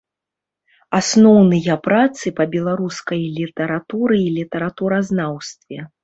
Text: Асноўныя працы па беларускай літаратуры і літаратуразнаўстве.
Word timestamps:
Асноўныя 0.99 1.75
працы 1.87 2.25
па 2.39 2.47
беларускай 2.55 3.21
літаратуры 3.35 4.15
і 4.23 4.31
літаратуразнаўстве. 4.39 5.83